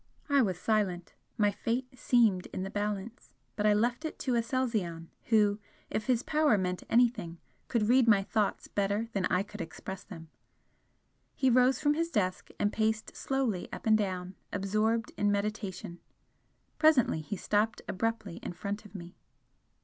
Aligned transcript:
I 0.29 0.41
was 0.41 0.57
silent. 0.57 1.13
My 1.37 1.51
fate 1.51 1.85
seemed 1.95 2.47
in 2.47 2.65
a 2.65 2.71
balance, 2.71 3.35
but 3.55 3.67
I 3.67 3.75
left 3.75 4.03
it 4.03 4.17
to 4.21 4.33
Aselzion, 4.35 5.09
who, 5.25 5.59
if 5.91 6.07
his 6.07 6.23
power 6.23 6.57
meant 6.57 6.81
anything, 6.89 7.37
could 7.67 7.87
read 7.87 8.07
my 8.07 8.23
thoughts 8.23 8.67
better 8.67 9.09
than 9.13 9.25
I 9.27 9.43
could 9.43 9.61
express 9.61 10.03
them. 10.03 10.29
He 11.35 11.51
rose 11.51 11.79
from 11.79 11.93
his 11.93 12.09
desk 12.09 12.49
and 12.59 12.73
paced 12.73 13.15
slowly 13.15 13.71
up 13.71 13.85
and 13.85 13.95
down, 13.95 14.33
absorbed 14.51 15.11
in 15.17 15.31
meditation. 15.31 15.99
Presently 16.79 17.21
he 17.21 17.35
stopped 17.37 17.83
abruptly 17.87 18.37
in 18.37 18.53
front 18.53 18.85
of 18.85 18.95
me. 18.95 19.13